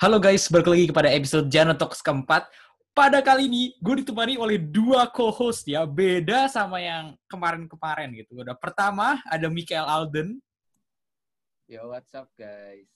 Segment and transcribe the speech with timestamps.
[0.00, 2.48] Halo guys, balik lagi kepada episode Jano Talks keempat.
[2.96, 8.40] Pada kali ini, gue ditemani oleh dua co-host ya, beda sama yang kemarin-kemarin gitu.
[8.40, 10.40] Udah pertama ada Michael Alden.
[11.68, 12.88] Yo, what's up guys?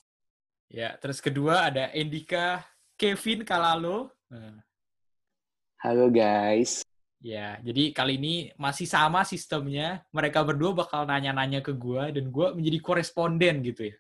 [0.73, 2.65] Ya, terus kedua ada Endika
[2.97, 4.09] Kevin Kalalo.
[4.33, 4.65] Nah,
[5.85, 6.89] Halo guys.
[7.21, 10.01] Ya, jadi kali ini masih sama sistemnya.
[10.09, 13.97] Mereka berdua bakal nanya-nanya ke gue dan gue menjadi koresponden gitu ya.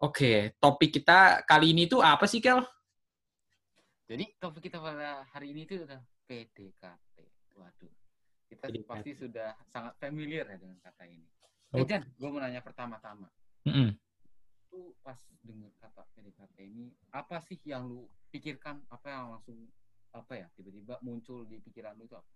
[0.00, 2.64] Oke, topik kita kali ini tuh apa sih, Kel?
[4.08, 7.16] Jadi topik kita pada hari ini itu adalah PDKT.
[7.60, 7.92] Waduh,
[8.48, 8.88] kita PDKT.
[8.88, 11.28] pasti sudah sangat familiar ya dengan kata ini.
[11.76, 11.84] Oke.
[11.84, 13.28] Eh, Jan, gue mau nanya pertama-tama.
[13.68, 13.92] Mm-mm.
[14.72, 18.80] Lu pas dengar kata PDKT ini, apa sih yang lu pikirkan?
[18.88, 19.68] Apa yang langsung
[20.16, 22.30] apa ya tiba-tiba muncul di pikiran lu itu apa?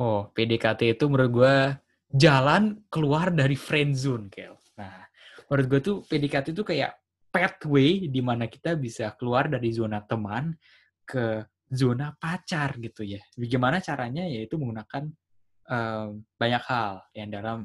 [0.00, 1.56] Oh, PDKT itu menurut gue
[2.14, 4.54] jalan keluar dari friend zone, Kel.
[4.78, 5.02] Nah,
[5.50, 6.94] menurut gue tuh PDKT itu kayak
[7.34, 10.54] pathway di mana kita bisa keluar dari zona teman
[11.02, 11.42] ke
[11.74, 13.18] zona pacar gitu ya.
[13.34, 14.22] Bagaimana caranya?
[14.30, 15.10] Yaitu menggunakan
[15.66, 17.58] em, banyak hal yang dalam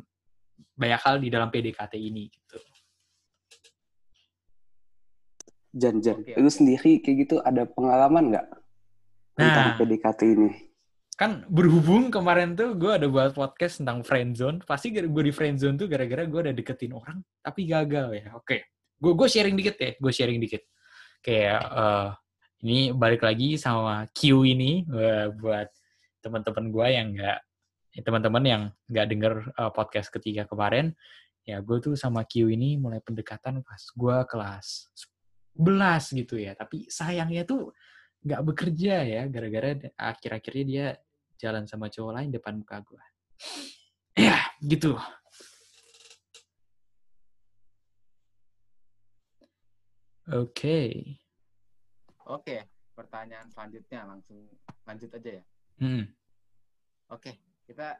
[0.74, 2.58] banyak hal di dalam PDKT ini gitu.
[5.70, 6.26] Jan, Jan.
[6.26, 8.48] Oke, Lu sendiri kayak gitu ada pengalaman nggak
[9.38, 9.78] tentang Nah.
[9.78, 10.69] PDKT ini?
[11.20, 15.92] Kan berhubung kemarin tuh gue ada buat podcast tentang friendzone pasti gue di friendzone tuh
[15.92, 18.40] gara-gara gue udah deketin orang tapi gagal ya.
[18.40, 20.64] Oke gue gue sharing dikit ya gue sharing dikit.
[21.20, 22.10] Kayak eh,
[22.64, 25.68] ini balik lagi sama Q ini eh, buat
[26.24, 27.40] teman-teman gue yang nggak
[28.00, 30.96] ya, teman-teman yang nggak denger eh, podcast ketiga kemarin.
[31.44, 34.88] Ya gue tuh sama Q ini mulai pendekatan pas gue kelas
[35.60, 36.56] 11 gitu ya.
[36.56, 37.76] Tapi sayangnya tuh
[38.24, 40.88] nggak bekerja ya gara-gara akhir-akhirnya dia
[41.40, 43.04] jalan sama cowok lain depan muka gue.
[44.20, 45.00] Ya, gitu.
[50.30, 51.02] Oke.
[52.30, 54.46] Oke, pertanyaan selanjutnya langsung
[54.86, 55.44] lanjut aja ya.
[55.82, 56.06] Hmm.
[57.10, 57.98] Oke, kita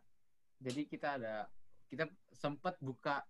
[0.60, 1.50] jadi kita ada
[1.90, 2.06] kita
[2.36, 3.26] sempat buka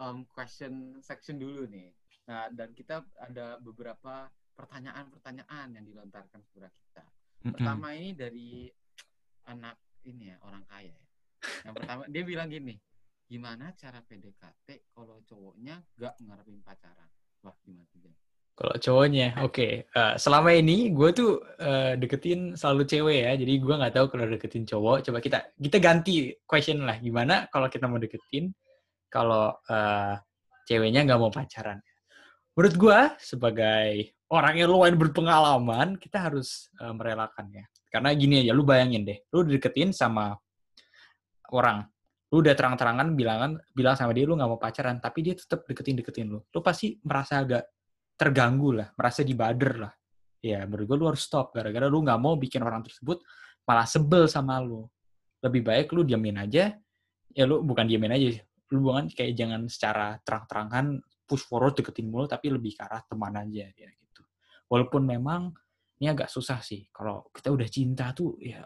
[0.00, 1.92] um, question section dulu nih.
[2.30, 7.04] Nah, dan kita ada beberapa pertanyaan-pertanyaan yang dilontarkan kepada kita.
[7.52, 8.72] Pertama ini dari
[9.48, 11.06] anak ini ya, orang kaya ya.
[11.64, 12.74] Yang pertama dia bilang gini,
[13.24, 17.08] gimana cara PDKT kalau cowoknya gak ngarepin pacaran?
[17.42, 18.12] Wah, gimana tuh?
[18.58, 19.86] Kalau cowoknya, oke.
[19.86, 23.32] Eh, selama ini gue tuh eh, deketin selalu cewek ya.
[23.38, 25.06] Jadi gue nggak tahu kalau deketin cowok.
[25.06, 26.98] Coba kita kita ganti question lah.
[26.98, 28.50] Gimana kalau kita mau deketin
[29.06, 30.18] kalau eh,
[30.66, 31.78] ceweknya nggak mau pacaran?
[32.58, 37.66] Menurut gue sebagai orang yang lumayan berpengalaman, kita harus eh, merelakan ya.
[37.88, 40.36] Karena gini aja, lu bayangin deh, lu deketin sama
[41.52, 41.88] orang,
[42.28, 45.96] lu udah terang-terangan bilangan bilang sama dia lu nggak mau pacaran, tapi dia tetap deketin
[45.96, 46.44] deketin lu.
[46.44, 47.64] Lu pasti merasa agak
[48.20, 49.92] terganggu lah, merasa dibader lah.
[50.38, 53.24] Ya, menurut gue lu harus stop gara-gara lu nggak mau bikin orang tersebut
[53.64, 54.84] malah sebel sama lu.
[55.40, 56.76] Lebih baik lu diamin aja.
[57.32, 58.40] Ya lu bukan diamin aja,
[58.72, 63.36] lu bukan kayak jangan secara terang-terangan push forward deketin mulu tapi lebih ke arah teman
[63.36, 64.24] aja ya gitu.
[64.72, 65.52] Walaupun memang
[65.98, 66.86] ini agak susah sih.
[66.94, 68.62] Kalau kita udah cinta tuh ya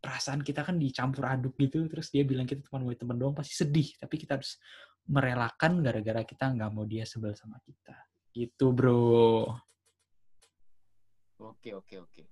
[0.00, 1.84] perasaan kita kan dicampur aduk gitu.
[1.90, 3.98] Terus dia bilang kita cuma mau temen doang pasti sedih.
[3.98, 4.56] Tapi kita harus
[5.10, 7.94] merelakan gara-gara kita nggak mau dia sebel sama kita.
[8.30, 9.50] Gitu bro.
[11.40, 12.22] Oke, oke, oke.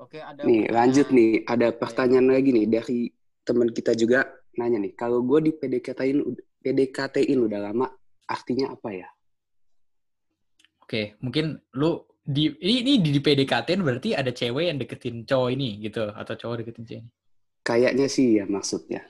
[0.00, 2.98] Oke, ada Nih pertanyaan- lanjut nih, ada pertanyaan lagi nih dari
[3.44, 4.24] teman kita juga
[4.56, 6.18] nanya nih, kalau gue di PDKT-in
[6.60, 7.88] PDKT-in udah lama,
[8.28, 9.08] artinya apa ya?
[10.80, 15.48] oke mungkin lu di ini, ini di, di PDKT berarti ada cewek yang deketin cowok
[15.50, 16.06] ini gitu.
[16.14, 17.12] Atau cowok deketin cewek ini.
[17.66, 19.02] Kayaknya sih ya maksudnya.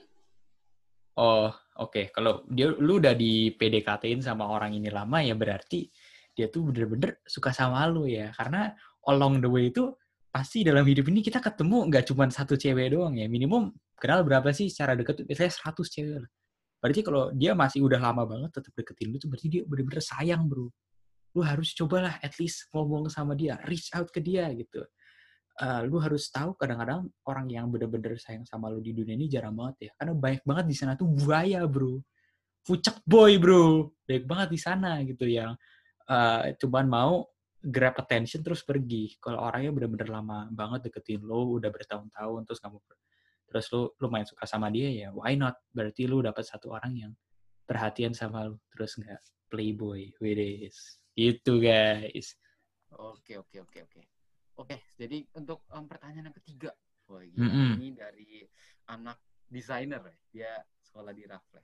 [1.21, 2.09] oh oke.
[2.09, 5.85] Kalau dia lu udah di PDKT-in sama orang ini lama ya berarti
[6.33, 8.33] dia tuh bener-bener suka sama lu ya.
[8.33, 8.73] Karena
[9.05, 9.93] along the way itu
[10.31, 13.29] pasti dalam hidup ini kita ketemu nggak cuma satu cewek doang ya.
[13.29, 13.69] Minimum
[14.01, 16.31] kenal berapa sih secara deket biasanya 100 cewek lah.
[16.81, 20.49] Berarti kalau dia masih udah lama banget tetap deketin lu tuh berarti dia bener-bener sayang
[20.49, 20.73] bro
[21.31, 24.83] lu harus cobalah at least ngomong sama dia reach out ke dia gitu.
[25.61, 29.55] Eh, lu harus tahu kadang-kadang orang yang bener-bener sayang sama lu di dunia ini jarang
[29.55, 29.91] banget ya.
[29.99, 31.99] Karena banyak banget di sana tuh buaya bro.
[32.65, 33.91] Fucek boy bro.
[34.07, 35.55] Banyak banget di sana gitu yang
[36.09, 37.13] eh, cuman mau
[37.61, 39.15] grab attention terus pergi.
[39.21, 42.77] Kalau orangnya bener-bener lama banget deketin lo udah bertahun-tahun terus kamu
[43.51, 45.59] terus lu lu main suka sama dia ya why not?
[45.71, 47.11] Berarti lu dapat satu orang yang
[47.67, 50.09] perhatian sama lu terus nggak playboy.
[50.17, 52.35] With this gitu guys
[52.91, 54.01] Oke, oke, oke, oke.
[54.59, 56.75] Oke, jadi untuk em, pertanyaan yang ketiga.
[57.07, 57.47] Wah, gila.
[57.47, 57.71] Mm-mm.
[57.79, 58.43] Ini dari
[58.85, 59.15] anak
[59.47, 60.15] desainer ya.
[60.27, 60.51] Dia
[60.83, 61.63] sekolah di Raffles.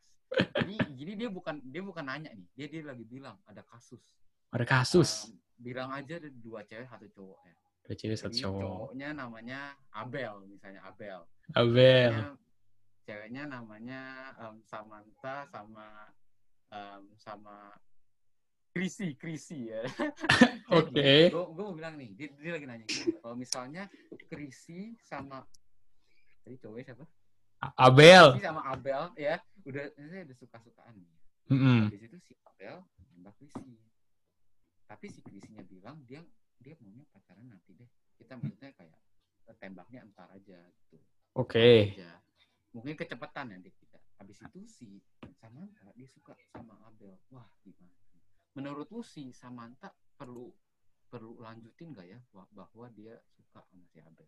[0.55, 2.47] Jadi, jadi dia bukan dia bukan nanya nih.
[2.55, 3.99] Dia dia lagi bilang ada kasus.
[4.47, 8.61] ada kasus Em, bilang aja ada dua cewek satu cowok ya Dua cewek satu cowok.
[8.63, 9.59] cowoknya namanya
[9.91, 12.11] Abel misalnya Abel Abel.
[12.15, 12.31] ceweknya,
[13.03, 14.01] ceweknya namanya
[14.39, 16.07] em, Samantha sama
[16.71, 17.75] em, sama
[18.77, 19.81] Krisi Krisi ya.
[20.77, 21.33] Oke.
[21.33, 22.85] gue gue mau bilang nih dia, dia lagi nanya
[23.25, 23.89] kalau misalnya
[24.29, 25.41] Krisi sama
[26.45, 27.05] tadi cowoknya siapa?
[27.73, 28.37] Abel.
[28.37, 31.09] Krisi sama Abel ya udah ini ada suka-sukaan nih
[31.49, 31.89] Mm-mm.
[31.89, 32.85] di situ si Abel
[33.17, 33.81] nembak Krisi.
[34.85, 36.21] Tapi si Krisinya bilang dia
[36.61, 37.89] dia maunya pacaran nanti deh.
[38.21, 38.97] Kita maksudnya kayak
[39.57, 40.59] tembaknya entar aja
[40.93, 41.01] gitu.
[41.33, 41.97] Oke.
[41.97, 42.21] aja.
[42.75, 44.87] Mungkin kecepatan nanti kita habis itu si
[45.41, 47.17] Samantha dia suka sama Abel.
[47.33, 48.06] Wah gimana
[48.57, 50.49] menurut lu si Samantha perlu
[51.07, 54.25] perlu lanjutin gak ya bah- bahwa dia suka sama si Abel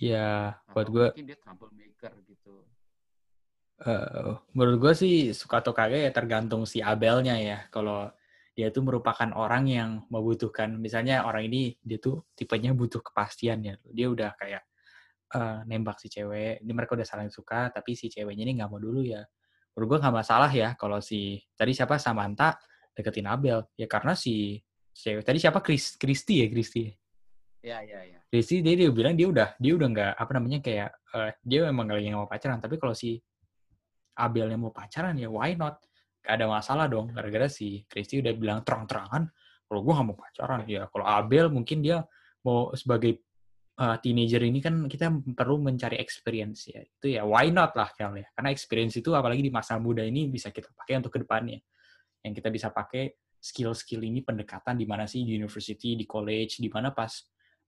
[0.00, 2.64] Ya, atau buat gue, mungkin dia troublemaker gitu
[3.84, 7.66] eh, menurut gue sih suka atau kagak ya tergantung si Abelnya ya.
[7.74, 8.08] Kalau
[8.54, 13.74] dia tuh merupakan orang yang membutuhkan, misalnya orang ini dia tuh tipenya butuh kepastian ya.
[13.92, 14.62] Dia udah kayak
[15.36, 18.80] eh, nembak si cewek, ini mereka udah saling suka, tapi si ceweknya ini nggak mau
[18.80, 19.20] dulu ya.
[19.74, 22.56] Menurut gue nggak masalah ya kalau si tadi siapa Samantha
[22.94, 23.64] deketin Abel.
[23.78, 24.60] Ya karena si
[24.94, 25.62] cewek tadi siapa?
[25.62, 26.84] Chris Kristi ya Kristi.
[27.60, 28.20] ya ya ya.
[28.30, 30.88] Rizky dia, dia bilang dia udah dia udah nggak apa namanya kayak
[31.18, 32.62] eh, dia memang lagi nggak mau pacaran.
[32.62, 33.18] Tapi kalau si
[34.16, 35.82] Abelnya mau pacaran ya why not?
[36.20, 37.10] Gak ada masalah dong.
[37.10, 39.24] Gara-gara si Kristi udah bilang terang-terangan
[39.66, 40.60] kalau gue nggak mau pacaran.
[40.70, 42.06] Ya kalau Abel mungkin dia
[42.46, 43.18] mau sebagai
[43.76, 46.80] eh, teenager ini kan kita perlu mencari experience ya.
[46.80, 48.26] Itu ya why not lah Kel ya.
[48.30, 51.60] Karena experience itu apalagi di masa muda ini bisa kita pakai untuk ke depannya
[52.24, 56.68] yang kita bisa pakai skill-skill ini pendekatan di mana sih di university di college di
[56.68, 57.08] mana pas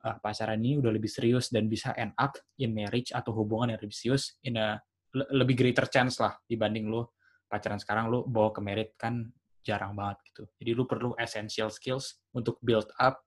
[0.04, 3.80] uh, pacaran ini udah lebih serius dan bisa end up in marriage atau hubungan yang
[3.80, 4.76] lebih serius in a
[5.16, 7.04] le- lebih greater chance lah dibanding lu
[7.48, 9.28] pacaran sekarang lu bawa ke married kan
[9.62, 10.42] jarang banget gitu.
[10.58, 13.22] Jadi lu perlu essential skills untuk build up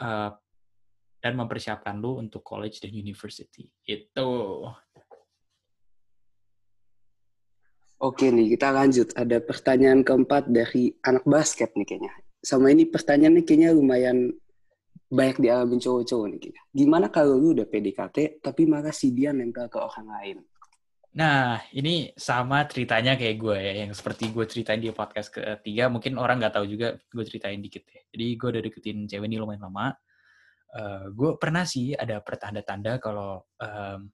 [0.00, 0.32] uh,
[1.22, 3.68] dan mempersiapkan lu untuk college dan university.
[3.84, 4.66] Itu.
[8.02, 9.14] Oke nih, kita lanjut.
[9.14, 12.12] Ada pertanyaan keempat dari anak basket nih kayaknya.
[12.42, 14.34] Sama ini pertanyaannya kayaknya lumayan
[15.06, 16.62] banyak dialami cowok-cowok nih kayaknya.
[16.74, 20.36] Gimana kalau lu udah PDKT, tapi malah si dia nempel ke orang lain?
[21.14, 26.18] Nah, ini sama ceritanya kayak gue ya, yang seperti gue ceritain di podcast ketiga, mungkin
[26.18, 28.02] orang nggak tahu juga, gue ceritain dikit ya.
[28.10, 29.94] Jadi gue udah deketin cewek ini lumayan lama.
[30.74, 34.10] Eh, gue pernah sih ada pertanda-tanda kalau em,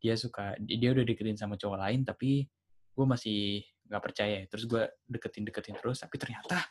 [0.00, 2.48] dia suka, dia udah deketin sama cowok lain, tapi
[2.94, 4.38] gue masih nggak percaya.
[4.46, 6.62] Terus gue deketin-deketin terus, tapi ternyata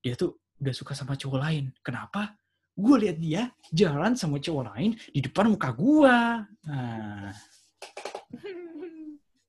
[0.00, 1.64] dia tuh udah suka sama cowok lain.
[1.84, 2.34] Kenapa?
[2.74, 6.16] Gue lihat dia jalan sama cowok lain di depan muka gue.
[6.68, 7.30] Nah,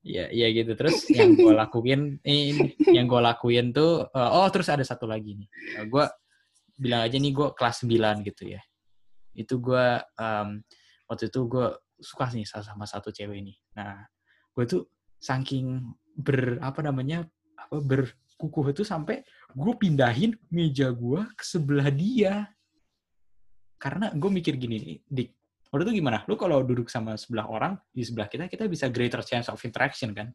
[0.01, 0.73] Ya, ya gitu.
[0.73, 5.37] Terus yang gue lakuin, ini, yang gue lakuin tuh, eh, oh terus ada satu lagi
[5.37, 5.49] nih.
[5.85, 6.05] gue
[6.81, 8.61] bilang aja nih gue kelas 9 gitu ya.
[9.37, 10.65] Itu gue, em,
[11.05, 11.67] waktu itu gue
[12.01, 13.53] suka nih sama satu cewek ini.
[13.77, 14.01] Nah,
[14.57, 14.89] gue tuh
[15.21, 15.85] saking
[16.17, 19.21] ber, apa namanya, apa berkukuh itu sampai
[19.53, 22.49] gue pindahin meja gue ke sebelah dia.
[23.77, 25.29] Karena gue mikir gini nih, Dik,
[25.71, 26.19] Menurut lu gimana?
[26.27, 30.11] Lu kalau duduk sama sebelah orang, di sebelah kita, kita bisa greater chance of interaction
[30.11, 30.27] kan?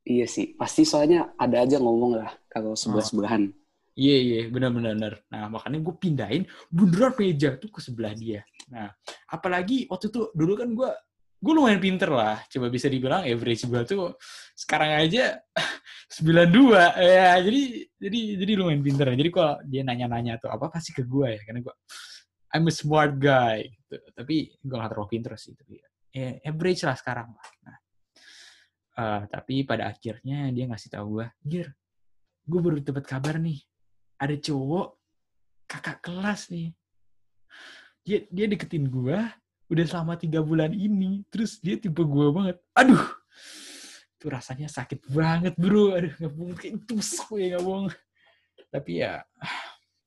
[0.00, 3.52] Iya sih, pasti soalnya ada aja ngomong lah kalau sebelah-sebelahan.
[3.92, 4.96] Iya, iya, benar-benar.
[4.96, 5.14] benar.
[5.28, 6.42] Nah, makanya gue pindahin
[6.72, 8.48] beneran meja tuh ke sebelah dia.
[8.72, 8.96] Nah,
[9.28, 10.90] apalagi waktu itu, dulu kan gue
[11.36, 12.40] gue lumayan pinter lah.
[12.48, 14.16] Coba bisa dibilang average gue tuh
[14.56, 15.36] sekarang aja
[16.16, 16.72] 92.
[17.02, 17.62] Ya, jadi
[18.00, 19.06] jadi jadi lumayan pinter.
[19.12, 21.40] Jadi kalau dia nanya-nanya tuh apa pasti ke gue ya.
[21.44, 21.74] Karena gue
[22.56, 23.68] I'm a smart guy.
[23.68, 23.96] Gitu.
[24.16, 25.52] Tapi gue gak terlalu pinter sih.
[25.52, 25.76] Tapi
[26.14, 27.48] ya, average lah sekarang lah.
[27.68, 27.76] Nah,
[28.96, 31.68] eh, tapi pada akhirnya dia ngasih tahu gue, Gir,
[32.48, 33.60] gue baru dapat kabar nih.
[34.16, 34.88] Ada cowok
[35.68, 36.72] kakak kelas nih.
[38.06, 39.18] Dia dia deketin gue
[39.66, 41.26] udah selama tiga bulan ini.
[41.30, 42.56] Terus dia tipe gue banget.
[42.74, 43.02] Aduh,
[44.16, 45.94] itu rasanya sakit banget bro.
[45.94, 47.86] Aduh, nggak bohong kayak tusuk ya nggak bohong.
[48.70, 49.22] Tapi ya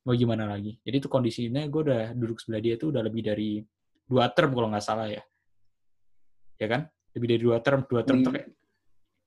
[0.03, 0.79] mau gimana lagi.
[0.81, 3.59] Jadi itu kondisinya gue udah duduk sebelah dia tuh udah lebih dari
[4.09, 5.21] dua term kalau nggak salah ya.
[6.59, 6.81] Ya kan?
[7.15, 8.37] Lebih dari dua term, dua term tuh Hmm.
[8.39, 8.49] kayak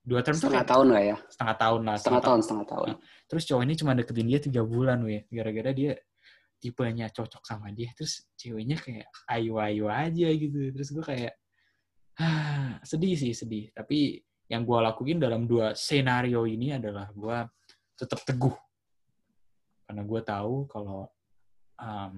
[0.03, 1.17] dua term tuh Setengah kayak tahun lah ya.
[1.31, 1.97] setengah tahun lah.
[1.99, 2.87] Setengah tahun, setengah tahun.
[3.31, 5.23] Terus cowok ini cuma deketin dia tiga bulan, weh.
[5.31, 5.93] Gara-gara dia
[6.63, 7.91] tipenya cocok sama dia.
[7.99, 10.71] Terus ceweknya kayak ayu-ayu aja gitu.
[10.71, 11.35] Terus gue kayak,
[12.23, 13.75] ah, sedih sih, sedih.
[13.75, 17.39] Tapi yang gue lakuin dalam dua senario ini adalah gue
[17.99, 18.55] tetap teguh.
[19.91, 21.11] Karena gue tahu kalau
[21.83, 22.15] um,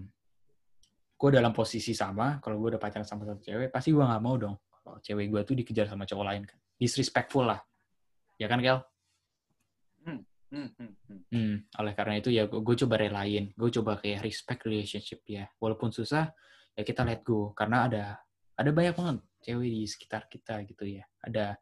[1.17, 4.37] gue dalam posisi sama, kalau gue udah pacaran sama satu cewek, pasti gue nggak mau
[4.37, 4.61] dong.
[4.85, 6.61] Kalau cewek gue tuh dikejar sama cowok lain kan.
[6.77, 7.65] Disrespectful lah.
[8.37, 8.83] Ya kan, Kel?
[10.55, 11.21] Hmm, hmm, hmm.
[11.35, 15.51] Hmm, oleh karena itu ya gue coba relain, gue coba kayak respect relationship ya.
[15.59, 16.31] Walaupun susah,
[16.79, 18.05] ya kita let go karena ada
[18.55, 21.03] ada banyak banget cewek di sekitar kita gitu ya.
[21.27, 21.59] Ada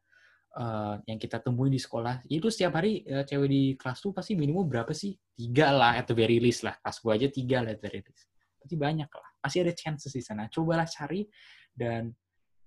[0.60, 2.20] eh, yang kita temuin di sekolah.
[2.28, 5.16] Itu setiap hari eh, cewek di kelas tuh pasti minimum berapa sih?
[5.32, 6.76] Tiga lah at the very least lah.
[6.84, 8.28] Kelas gue aja tiga lah at very least.
[8.60, 9.28] Pasti banyak lah.
[9.40, 10.52] Pasti ada chances di sana.
[10.52, 11.24] Cobalah cari
[11.72, 12.12] dan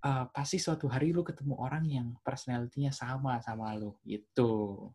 [0.01, 4.89] eh, pasti suatu hari lu ketemu orang yang personality-nya sama sama lu gitu.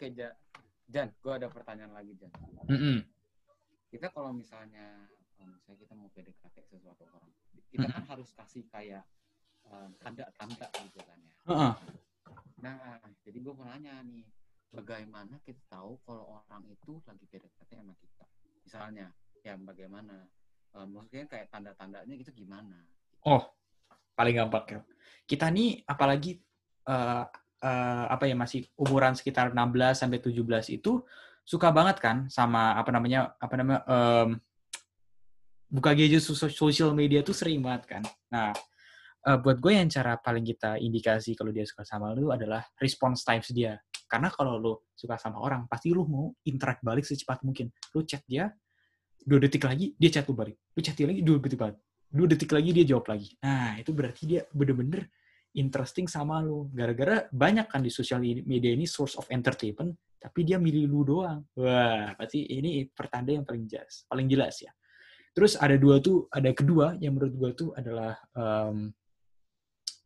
[0.00, 0.32] Oke, Jan.
[0.88, 2.32] Jan, gue ada pertanyaan lagi, Jan.
[2.72, 3.04] Mm-mm.
[3.92, 5.04] Kita kalau misalnya,
[5.36, 7.28] kalau misalnya kita mau PDKT sesuatu orang,
[7.68, 9.04] kita kan harus kasih kayak
[9.68, 11.36] um, tanda-tanda gitu kan ya.
[11.52, 11.72] Heeh.
[12.64, 12.96] Nah,
[13.28, 14.24] jadi gue mau nanya nih,
[14.72, 18.24] bagaimana kita tahu kalau orang itu lagi PDKT sama kita?
[18.64, 19.12] Misalnya,
[19.44, 20.24] ya bagaimana?
[20.80, 22.88] Um, maksudnya kayak tanda-tandanya itu gimana?
[23.28, 23.52] Oh,
[24.16, 24.82] paling gampang Kel.
[25.28, 26.40] Kita nih apalagi
[26.88, 27.24] eh,
[27.60, 31.04] eh, apa ya masih umuran sekitar 16 sampai 17 itu
[31.44, 34.28] suka banget kan sama apa namanya apa namanya em,
[35.70, 38.02] buka gadget sos- social media tuh sering banget kan.
[38.32, 38.50] Nah,
[39.26, 43.22] eh, buat gue yang cara paling kita indikasi kalau dia suka sama lu adalah response
[43.22, 43.78] times dia.
[44.10, 47.70] Karena kalau lu suka sama orang, pasti lu mau interact balik secepat mungkin.
[47.94, 48.50] Lu chat dia,
[49.22, 50.58] dua detik lagi dia chat lu balik.
[50.74, 51.78] Lu chat dia lagi dua detik balik
[52.10, 53.38] dua detik lagi dia jawab lagi.
[53.40, 55.06] Nah, itu berarti dia bener-bener
[55.56, 56.70] interesting sama lu.
[56.70, 61.42] Gara-gara banyak kan di sosial media ini source of entertainment, tapi dia milih lu doang.
[61.58, 64.70] Wah, pasti ini pertanda yang paling jelas, paling jelas ya.
[65.30, 68.90] Terus ada dua tuh, ada kedua yang menurut gua tuh adalah em,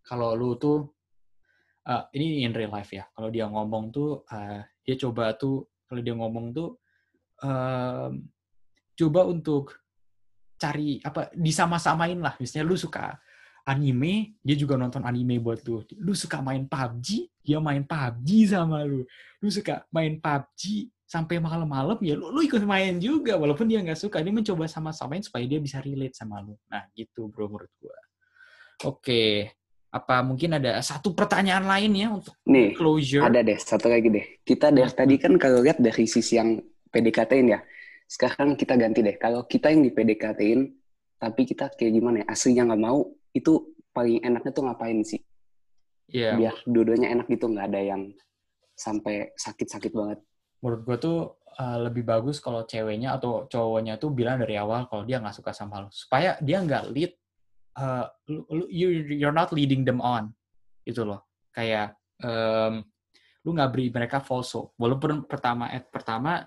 [0.04, 0.92] kalau lu tuh
[1.88, 3.08] eh, ini in real life ya.
[3.12, 6.68] Kalau dia ngomong tuh eh, dia coba tuh kalau dia ngomong tuh
[7.40, 8.28] em,
[8.94, 9.80] coba untuk
[10.60, 12.36] cari apa disama-samain lah.
[12.36, 13.16] Misalnya lu suka
[13.64, 15.80] anime, dia juga nonton anime buat lu.
[15.97, 19.04] Lu suka main PUBG, dia main PUBG sama lu.
[19.40, 23.94] Lu suka main PUBG sampai malam-malam ya lu, lu ikut main juga walaupun dia nggak
[23.94, 27.94] suka dia mencoba sama-samain supaya dia bisa relate sama lu nah gitu bro menurut gua
[28.88, 29.52] oke
[29.94, 34.26] apa mungkin ada satu pertanyaan lain ya untuk Nih, closure ada deh, satu lagi deh.
[34.42, 36.59] Kita dari tadi kan kalau lihat dari sisi yang
[36.90, 37.62] PDKT-in ya.
[38.11, 39.14] Sekarang kita ganti deh.
[39.14, 40.66] Kalau kita yang di PDKT-in,
[41.14, 45.21] tapi kita kayak gimana ya, aslinya nggak mau, itu paling enaknya tuh ngapain sih?
[46.09, 48.03] Iya, Biar dua-duanya enak gitu, nggak ada yang
[48.75, 50.19] sampai sakit-sakit banget.
[50.64, 51.19] menurut gue tuh
[51.61, 55.53] uh, lebih bagus kalau ceweknya atau cowoknya tuh bilang dari awal kalau dia nggak suka
[55.53, 57.12] sama lo supaya dia nggak lead
[57.79, 60.33] uh, lu, you you're not leading them on
[60.88, 62.81] itu loh kayak em,
[63.45, 66.43] lu nggak beri mereka false hope walaupun pertama at pertama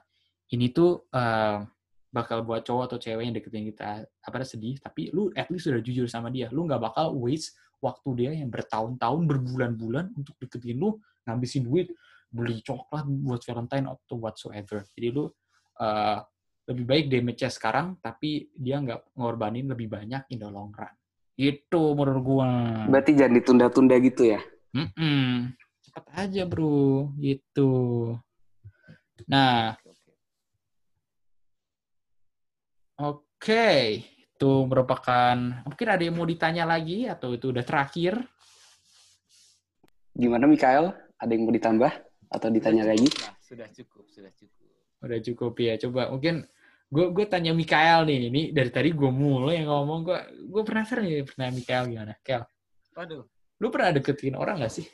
[0.50, 1.70] ini tuh em,
[2.18, 5.82] bakal buat cowok atau cewek yang deketin kita apa sedih tapi lu at least sudah
[5.86, 10.98] jujur sama dia lu nggak bakal waste waktu dia yang bertahun-tahun berbulan-bulan untuk deketin lu
[11.30, 11.94] ngabisin duit
[12.28, 14.84] beli coklat buat Valentine atau whatsoever.
[14.96, 15.26] Jadi lu
[15.80, 16.20] uh,
[16.68, 20.92] lebih baik damage-nya sekarang, tapi dia nggak ngorbanin lebih banyak in the long run.
[21.40, 22.48] Itu menurut gua.
[22.92, 24.42] Berarti jangan ditunda-tunda gitu ya?
[24.76, 25.56] Mm-mm.
[25.88, 27.72] Cepet aja bro, gitu.
[29.32, 29.80] Nah,
[32.98, 33.70] Oke.
[34.38, 35.34] Itu merupakan,
[35.66, 38.22] mungkin ada yang mau ditanya lagi, atau itu udah terakhir?
[40.14, 40.94] Gimana Mikael?
[41.18, 41.92] Ada yang mau ditambah?
[42.30, 43.08] Atau ditanya Sudah lagi?
[43.10, 44.68] cukup lah, sudah cukup, sudah cukup.
[45.02, 45.74] Udah cukup ya.
[45.82, 46.36] Coba mungkin
[46.88, 48.30] gue gue tanya Mikael nih.
[48.30, 50.00] Ini dari tadi gue mulai yang ngomong.
[50.06, 52.14] Gue gue penasaran nih pernah Mikael gimana.
[52.22, 52.42] Kel,
[52.94, 53.26] Waduh.
[53.58, 54.86] lu pernah deketin orang gak sih?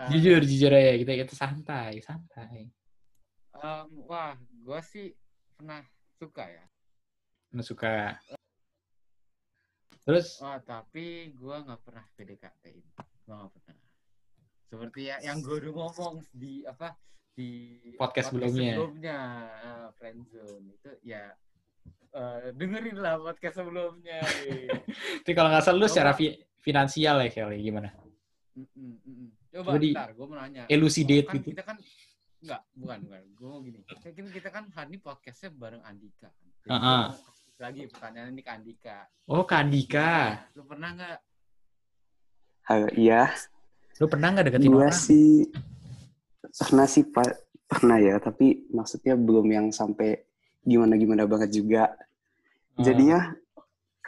[0.00, 0.96] eh, Jujur, jujur aja.
[0.96, 2.72] Kita kita santai, santai.
[3.52, 5.12] em, wah, gue sih
[5.62, 5.82] pernah
[6.18, 6.64] suka ya.
[7.54, 7.94] Nggak suka.
[10.02, 12.82] Terus, Wah, tapi gue nggak pernah PDKT-in.
[13.22, 13.76] Gue nggak pernah.
[14.66, 16.98] Seperti ya, yang gue udah ngomong di apa
[17.30, 18.74] di Podcast sebelumnya.
[18.74, 19.18] sebelumnya
[19.62, 21.30] eh, friendzone itu ya
[22.12, 24.18] eh, dengerin lah podcast sebelumnya.
[24.42, 24.66] eh.
[25.22, 27.94] tapi kalau nggak salah lu secara fi- finansial ya Kel, gimana?
[28.58, 29.28] Mm, mm, mm, mm.
[29.54, 30.62] Coba Coba di- bentar, gue mau nanya.
[30.66, 31.48] Elucidate kan gitu.
[31.54, 31.76] Kita kan
[32.42, 33.22] enggak, bukan, bukan.
[33.38, 33.80] Gue mau gini.
[33.86, 36.30] Kan kita kan hari ini podcastnya bareng Andika.
[36.62, 38.98] Jadi gua mau kasih lagi pertanyaan ini ke Andika.
[39.30, 40.10] Oh, Kak Andika.
[40.58, 41.18] Lu pernah nggak
[42.62, 43.26] Halo, iya.
[43.98, 44.94] Lu pernah nggak deketin Gue orang?
[44.94, 45.50] sih
[46.52, 47.30] pernah sih Pak
[47.66, 50.22] pernah ya, tapi maksudnya belum yang sampai
[50.62, 51.90] gimana-gimana banget juga.
[52.78, 52.82] Ah.
[52.86, 53.34] Jadinya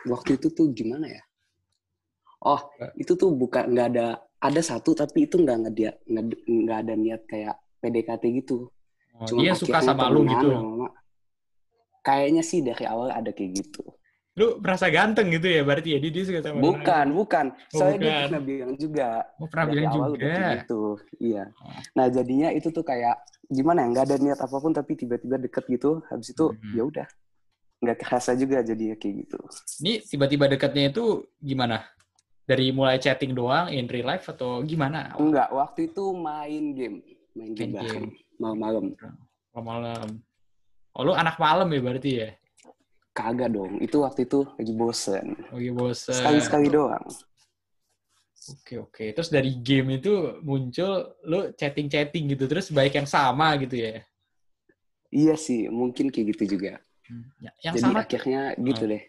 [0.07, 1.23] waktu itu tuh gimana ya?
[2.45, 2.61] Oh,
[2.95, 6.95] itu tuh bukan nggak ada ada satu tapi itu nggak nggak dia nggak nggak ada
[6.95, 8.73] niat kayak PDKT gitu.
[9.15, 10.49] Oh, Cuma dia suka sama lu gitu.
[10.49, 10.89] lama-lama.
[12.01, 13.85] Kayaknya sih dari awal ada kayak gitu.
[14.35, 17.15] lu merasa ganteng gitu ya berarti ya dia, dia suka sama lu Bukan, lagi.
[17.15, 17.47] bukan.
[17.55, 18.19] Oh, Soalnya dia bukan.
[18.27, 19.09] pernah bilang juga.
[19.39, 20.83] oh pernah dari bilang awal juga udah kayak gitu.
[21.23, 21.45] Iya.
[21.55, 21.73] Oh.
[21.95, 23.89] Nah jadinya itu tuh kayak gimana ya?
[23.89, 26.03] Nggak ada niat apa pun tapi tiba-tiba deket gitu.
[26.11, 26.73] Habis itu Mhm.
[26.75, 27.07] ya udah.
[27.79, 29.39] Nggak kerasa juga jadinya kayak gitu.
[29.79, 31.05] ini tiba-tiba dekatnya itu
[31.39, 31.87] gimana
[32.43, 37.07] dari mulai chatting doang in real life atau gimana Enggak, waktu itu main game.
[37.35, 38.09] Main game game.
[38.41, 38.95] Malam-malam.
[39.55, 40.09] malam
[40.91, 42.31] oh lu anak malam ya berarti ya
[43.15, 43.79] Kagak dong.
[43.79, 45.39] Itu waktu itu lagi bosen.
[45.55, 46.19] Oke bosen.
[46.19, 47.07] Sekali-sekali doang.
[48.51, 49.05] Oke oke.
[49.15, 50.11] Terus dari game itu
[50.43, 54.03] muncul lu chatting-chatting gitu terus baik yang sama gitu ya.
[55.15, 56.83] Iya sih, mungkin kayak gitu juga.
[57.07, 57.31] Hmm.
[57.39, 58.91] Ya- Yang Jadi sama akhirnya gitu Oh.
[58.91, 59.05] deh.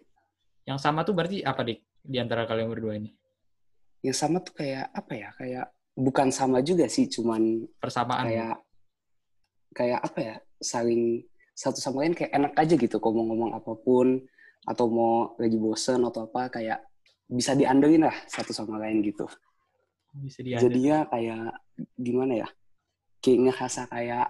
[0.65, 3.09] yang sama tuh berarti apa dik di antara kalian berdua ini?
[4.05, 5.29] Yang sama tuh kayak apa ya?
[5.33, 5.65] Kayak
[5.95, 8.27] bukan sama juga sih, cuman Persamaan.
[8.27, 8.55] kayak
[9.71, 10.35] kayak apa ya?
[10.59, 11.23] Saling
[11.55, 14.19] satu sama lain kayak enak aja gitu ngomong-ngomong apa pun
[14.67, 16.83] atau mau lagi bosen atau apa kayak
[17.25, 19.25] bisa diandelin lah satu sama lain gitu.
[20.19, 20.67] Bisa diajak.
[20.67, 21.43] Jadinya kayak
[21.95, 22.47] gimana ya?
[23.23, 24.27] Kayak ngerasa kayak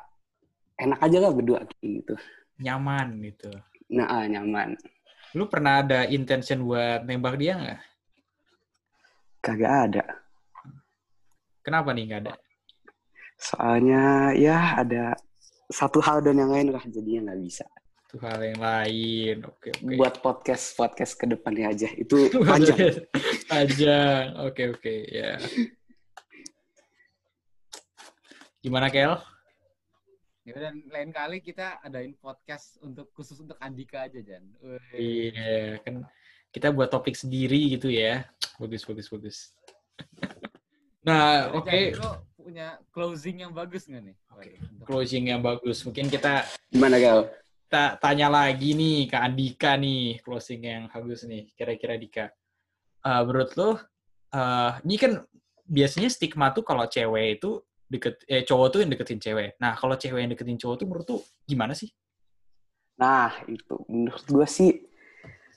[0.79, 2.15] enak aja lah berdua gitu.
[2.55, 3.51] nyaman gitu.
[3.91, 4.79] Nah, ah, nyaman.
[5.35, 7.81] Lu pernah ada intention buat nembak dia nggak?
[9.43, 10.03] Kagak ada.
[11.65, 12.33] Kenapa nih nggak ada?
[13.41, 15.17] Soalnya ya ada
[15.65, 17.65] satu hal dan yang lain lah jadinya nggak bisa.
[18.05, 19.35] Tuh hal yang lain.
[19.49, 19.97] Oke oke.
[19.97, 23.01] Buat podcast podcast ke depannya aja itu panjang.
[23.49, 24.45] Panjang.
[24.45, 25.41] Oke oke ya.
[28.61, 29.17] Gimana Kel?
[30.45, 34.45] Ya dan lain kali kita adain podcast untuk khusus untuk Andika aja Jan.
[34.93, 36.05] Iya kan
[36.53, 38.21] kita buat topik sendiri gitu ya.
[38.61, 39.49] Bagus bagus bagus.
[41.05, 41.69] Nah oke.
[41.69, 44.15] Jan, lu punya closing yang bagus nggak nih?
[44.33, 45.85] Oke, Untuk- closing yang bagus.
[45.85, 47.29] Mungkin kita Gimana Gal?
[47.69, 51.49] ta- tanya lagi nih ke Andika nih closing yang bagus nih.
[51.53, 52.25] Kira-kira Dika,
[53.05, 53.77] Eh, menurut lo,
[54.33, 55.21] eh, ini kan
[55.61, 59.53] biasanya stigma tuh kalau cewek itu deket, eh cowok tuh yang deketin cewek.
[59.61, 61.93] Nah kalau cewek yang deketin cowok tuh menurut tuh gimana sih?
[62.97, 64.71] Nah itu menurut gue sih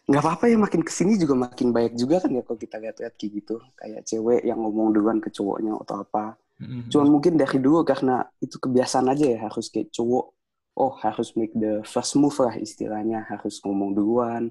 [0.09, 3.15] nggak apa-apa ya makin ke sini juga makin banyak juga kan ya kalau kita lihat-lihat
[3.21, 6.41] kayak gitu kayak cewek yang ngomong duluan ke cowoknya atau apa.
[6.59, 6.89] Mhm.
[6.89, 10.33] Cuman mungkin dari dulu karena itu kebiasaan aja ya harus kayak cowok
[10.81, 14.49] oh harus make the first move lah istilahnya harus ngomong duluan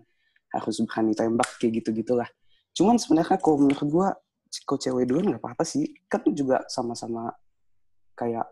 [0.53, 2.29] harus berani tembak kayak gitu gitulah.
[2.77, 4.07] Cuman sebenarnya kalau menurut gue
[4.63, 7.33] kalau cewek duluan nggak apa-apa sih kan juga sama-sama
[8.13, 8.45] kayak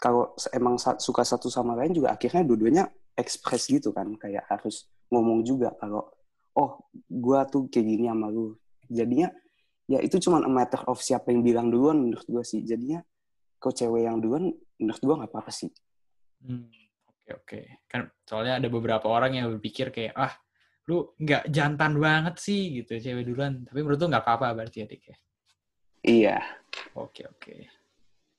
[0.00, 5.44] kalau emang suka satu sama lain juga akhirnya dua-duanya ekspres gitu kan kayak harus ngomong
[5.44, 6.08] juga kalau
[6.56, 8.56] oh gua tuh kayak gini sama lu
[8.88, 9.28] jadinya
[9.84, 13.04] ya itu cuma a matter of siapa yang bilang duluan menurut gua sih jadinya
[13.60, 14.48] kalau cewek yang duluan
[14.80, 15.70] menurut gua nggak apa-apa sih
[16.42, 16.66] Hmm,
[17.06, 17.60] Oke oke.
[17.86, 20.34] Kan soalnya ada beberapa orang yang berpikir kayak ah
[20.90, 23.62] lu nggak jantan banget sih gitu cewek duluan.
[23.62, 25.16] Tapi menurut tuh nggak apa-apa berarti ya Dik ya.
[26.02, 26.38] iya
[26.98, 27.54] Oke oke.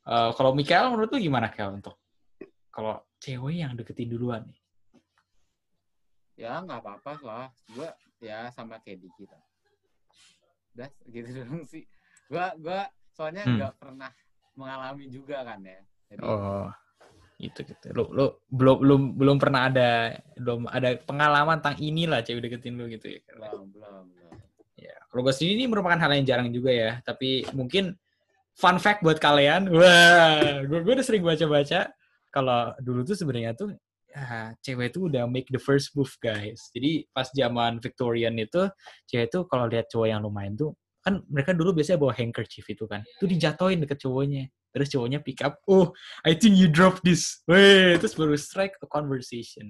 [0.03, 1.95] Eh, kalau Mikael menurut lu gimana Kel untuk
[2.67, 4.59] kalau cewek yang deketin duluan nih?
[6.33, 7.47] Ya nggak apa-apa lah.
[7.71, 9.37] Gua ya sama kayak di kita.
[10.73, 11.83] Udah gitu dong sih.
[12.27, 13.57] Gua gua soalnya Hmm.
[13.61, 14.09] nggak pernah
[14.53, 15.81] mengalami juga kan ya.
[16.09, 16.69] Jadi Oh
[17.37, 17.85] gitu gitu.
[17.91, 22.87] Lu lu belum belum belum pernah ada belum ada pengalaman tentang inilah cewek deketin lu
[22.87, 23.21] gitu ya.
[23.35, 24.33] Belum belum belum.
[24.79, 26.91] Ya, kalau gue sendiri ini merupakan hal yang jarang juga ya.
[27.03, 27.93] Tapi mungkin
[28.53, 29.67] fun fact buat kalian.
[29.69, 31.91] Wah, gue gue udah sering baca-baca.
[32.33, 33.75] Kalau dulu tuh sebenarnya tuh
[34.13, 36.69] ya, cewek tuh udah make the first move guys.
[36.71, 38.69] Jadi pas zaman Victorian itu
[39.09, 42.87] cewek tuh kalau lihat cowok yang lumayan tuh kan mereka dulu biasanya bawa handkerchief itu
[42.87, 43.03] kan.
[43.03, 44.47] Itu dijatoin deket cowoknya.
[44.73, 45.93] Terus cowoknya pick up, oh,
[46.25, 47.43] I think you drop this.
[47.45, 49.69] Weh, terus baru strike a conversation.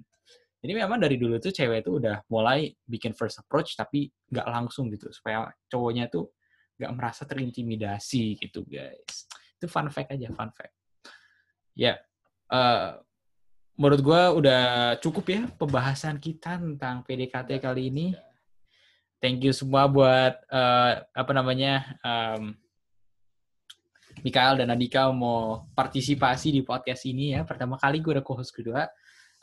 [0.64, 4.88] Jadi memang dari dulu tuh cewek tuh udah mulai bikin first approach tapi nggak langsung
[4.88, 6.32] gitu supaya cowoknya tuh
[6.80, 9.28] nggak merasa terintimidasi gitu guys.
[9.60, 10.72] Itu fun fact aja, fun fact.
[11.76, 12.00] Ya,
[12.48, 12.90] eh,
[13.74, 14.62] menurut gua udah
[15.02, 18.08] cukup ya pembahasan kita tentang PDKT kali ini.
[19.24, 22.54] Thank you semua buat eh, apa namanya em,
[24.22, 27.42] Mikael dan Andika mau partisipasi di podcast ini ya.
[27.48, 28.86] Pertama kali gue ada co-host kedua.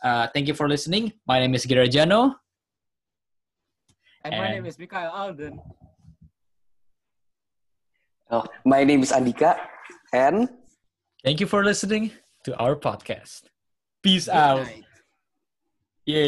[0.01, 1.13] Uh, thank you for listening.
[1.29, 2.33] My name is Girajano.
[4.25, 5.61] And my And- name is Mikael Alden.
[8.31, 9.59] oh my name is Andika
[10.15, 10.47] and
[11.21, 12.15] Thank you for listening
[12.49, 13.51] to our podcast.
[14.03, 14.63] Peace Good out.
[14.65, 14.85] night.
[16.07, 16.25] Yeah.